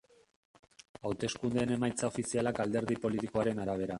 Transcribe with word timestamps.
Hauteskundeen 1.09 1.75
emaitza 1.77 2.09
ofizialak 2.09 2.65
alderdi 2.65 3.01
politikoaren 3.07 3.65
arabera. 3.67 3.89